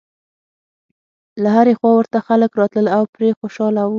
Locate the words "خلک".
2.27-2.51